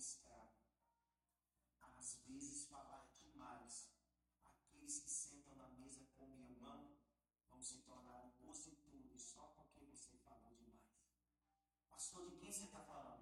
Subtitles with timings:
[0.00, 0.50] mostrar.
[1.98, 3.90] Às vezes, falar demais.
[4.42, 6.96] Aqueles que sentam na mesa com minha mão
[7.50, 10.80] vão se tornar opositores só porque você falou demais.
[11.86, 13.19] Pastor, de quem você está falando?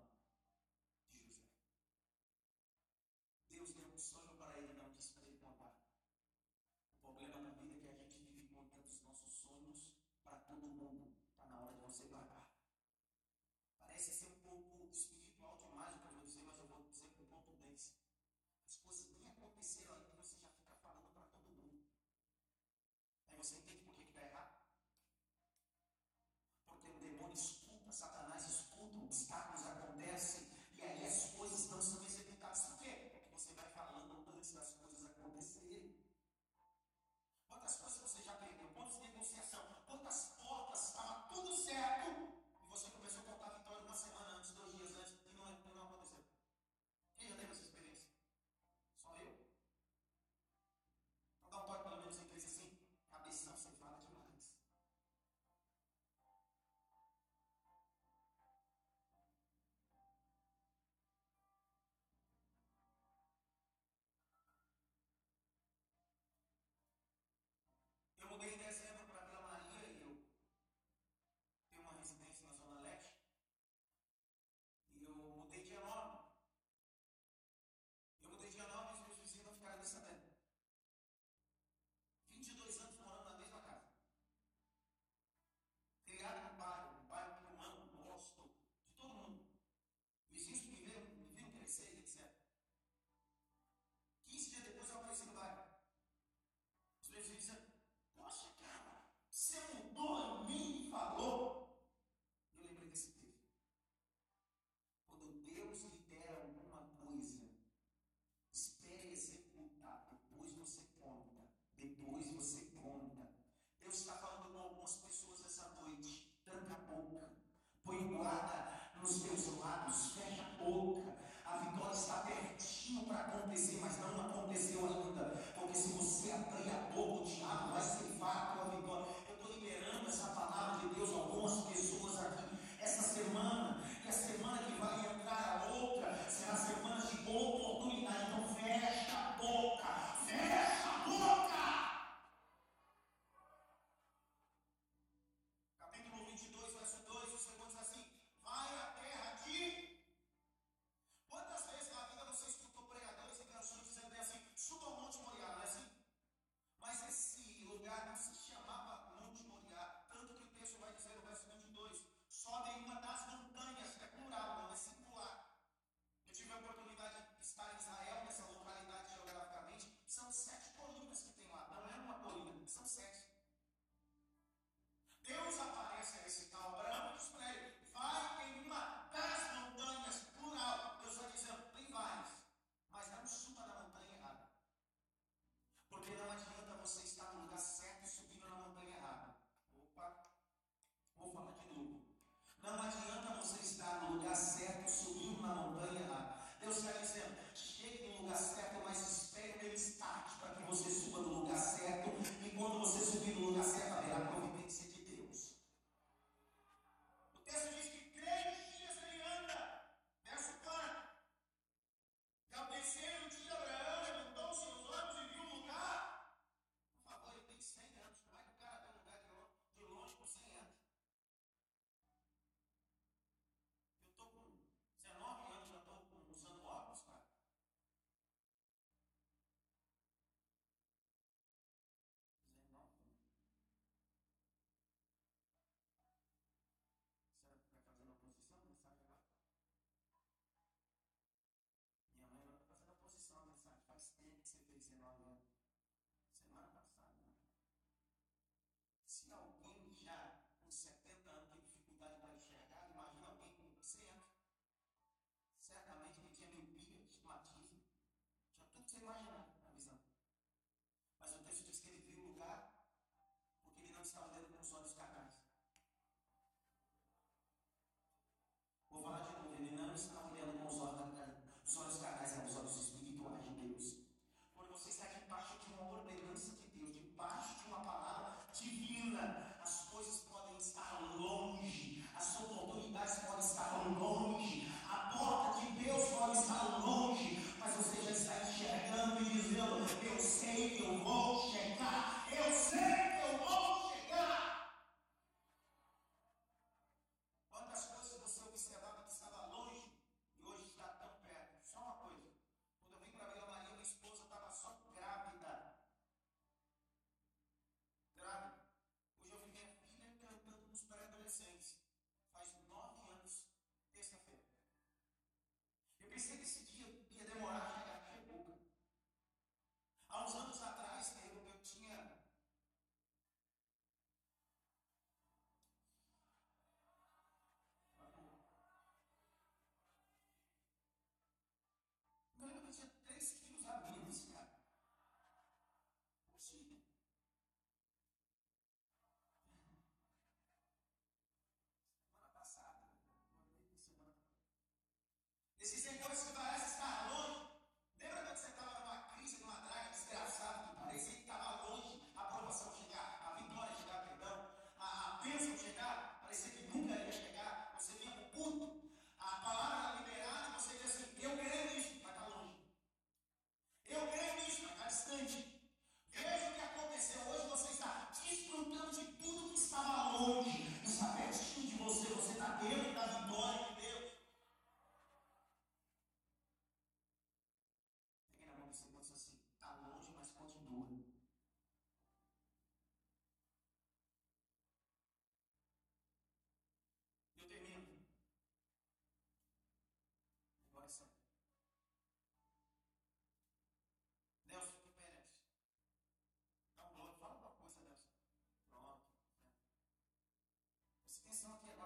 [401.45, 401.78] not something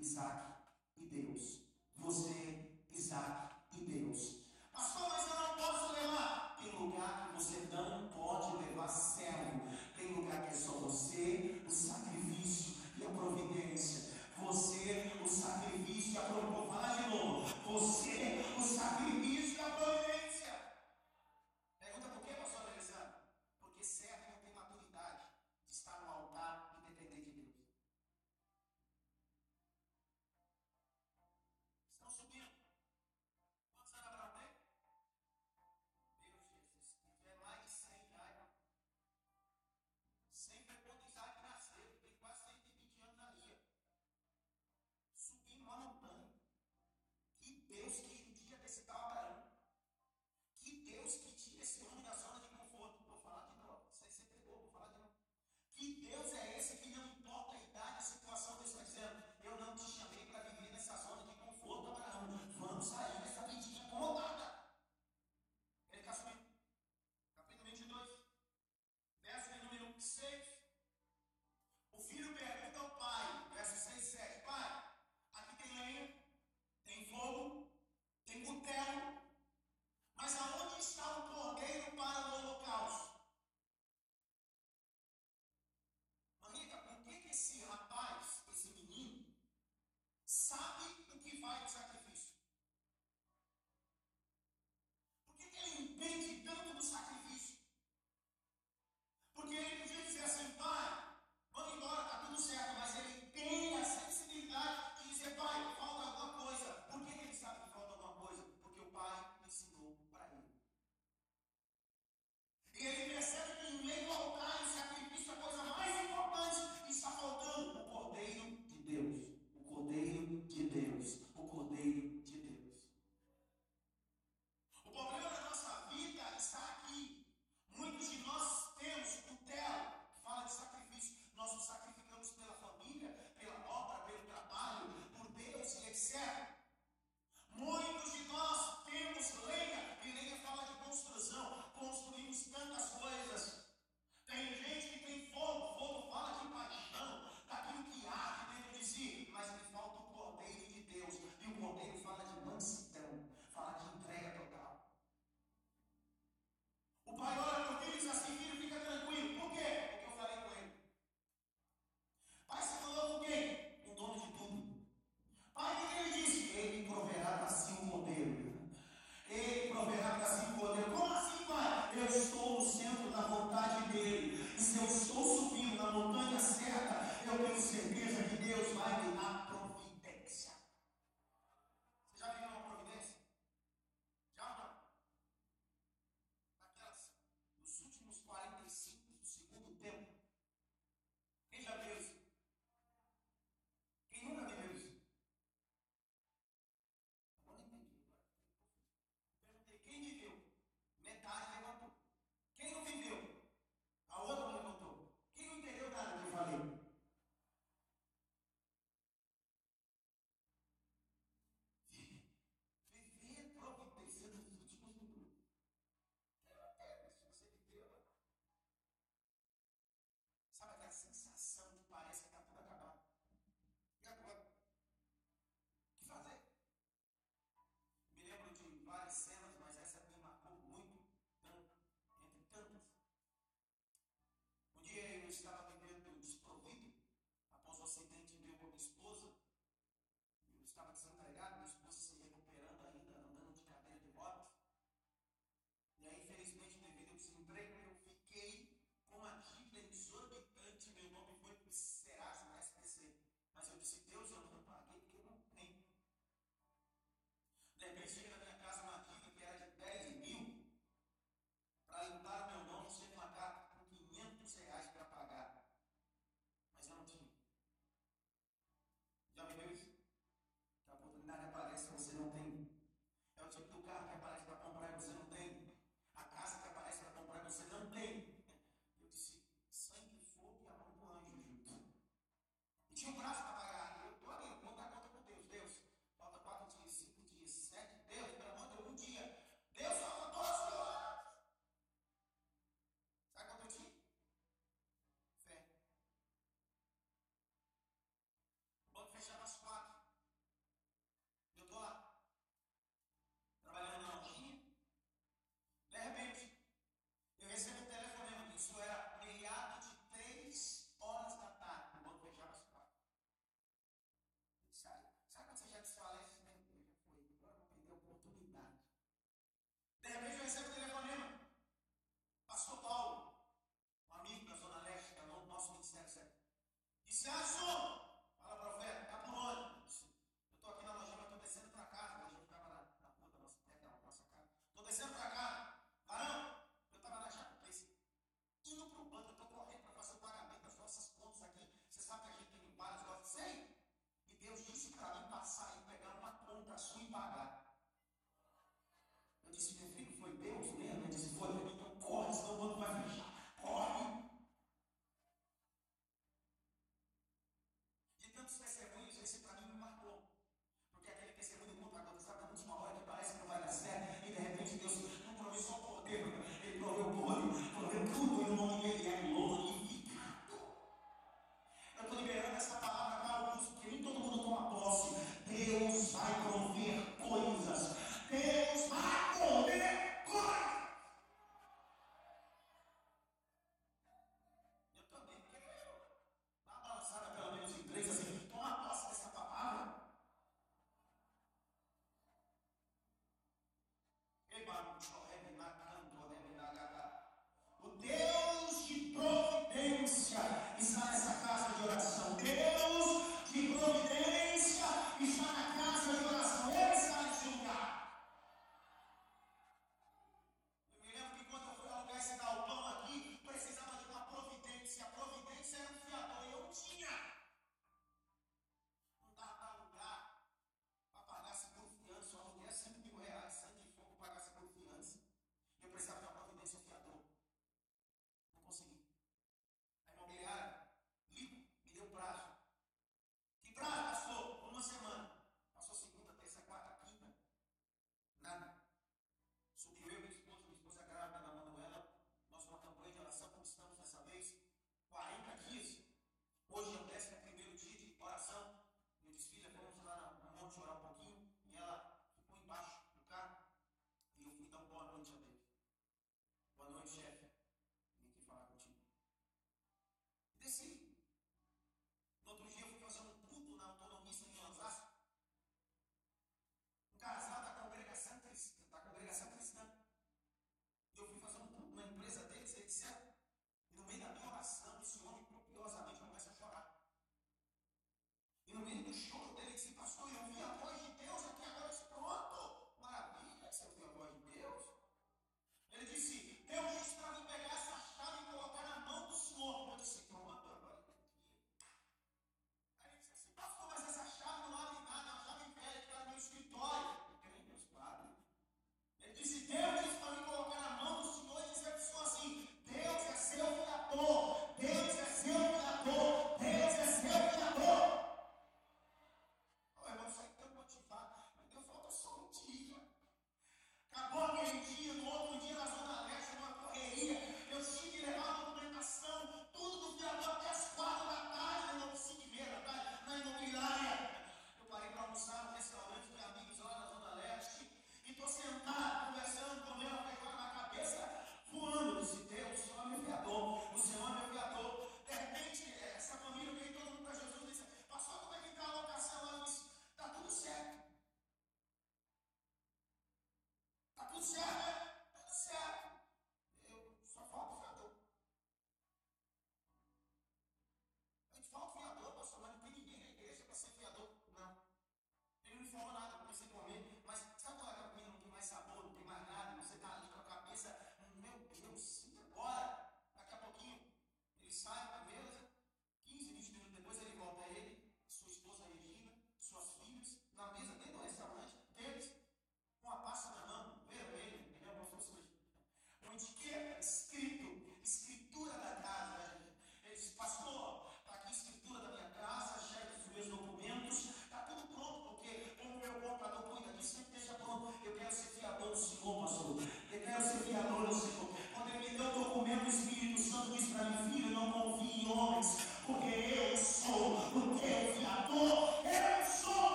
[0.00, 0.59] Isaac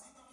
[0.00, 0.25] ません。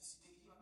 [0.00, 0.59] to.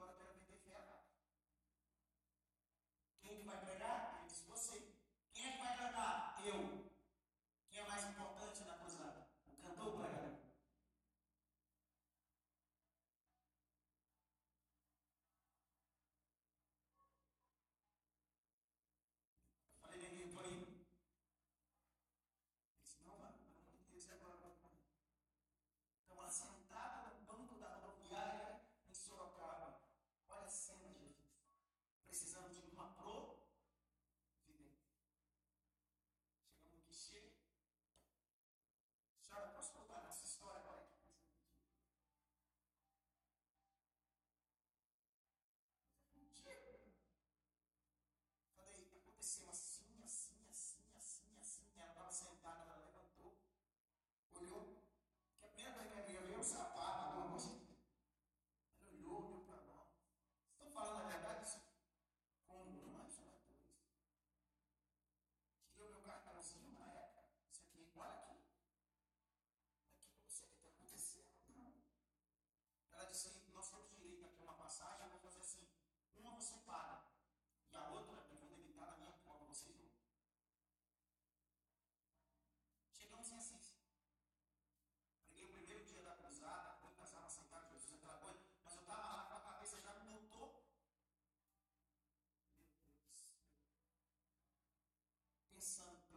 [95.58, 96.07] Pensando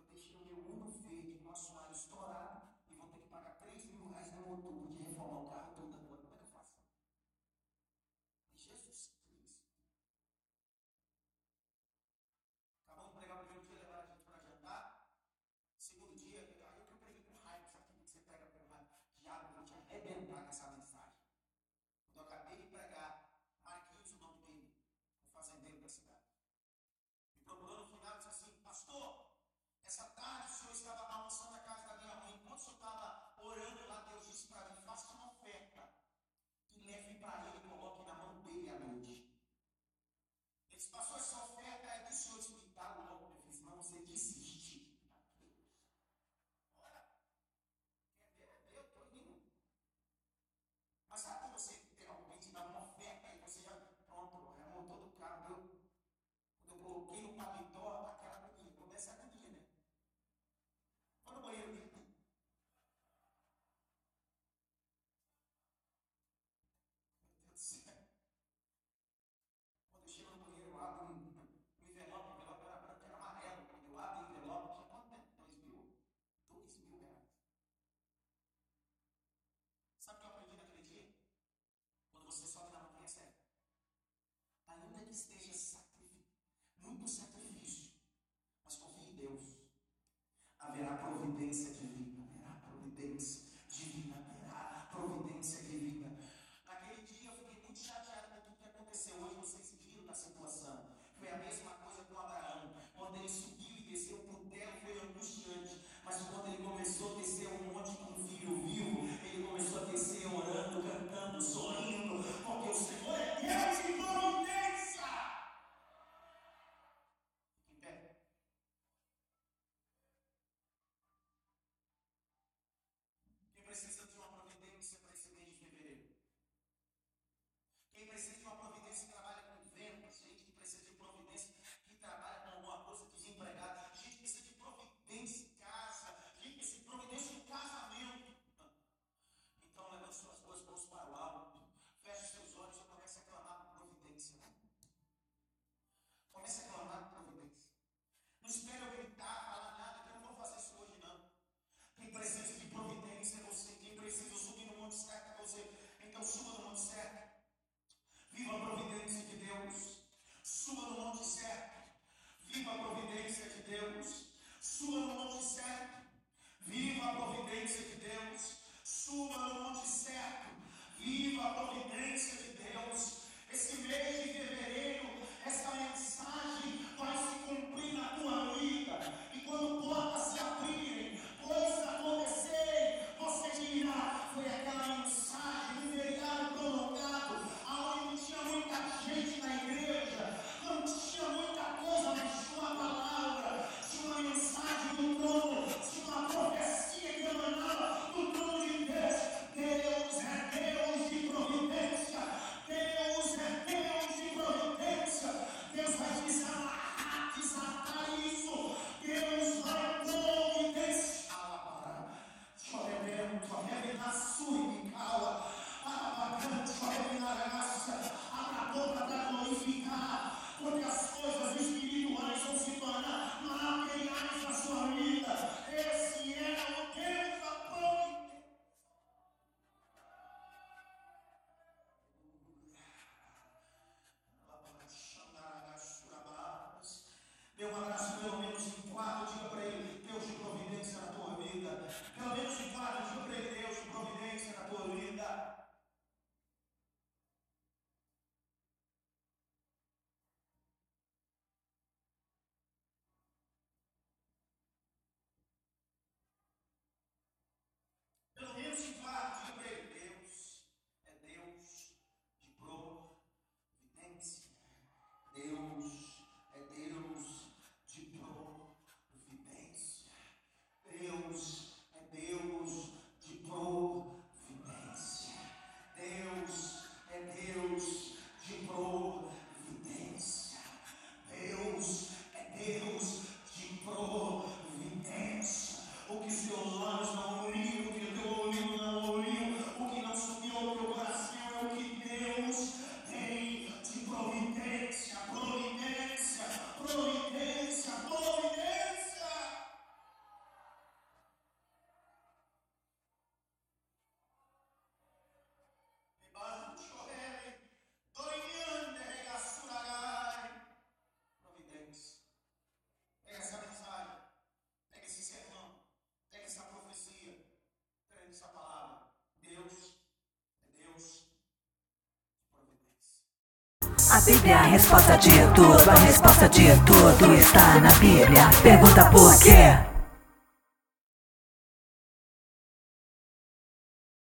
[324.11, 328.49] A Bíblia é a resposta de tudo, a resposta de tudo está na Bíblia.
[328.61, 329.90] Pergunta por quê?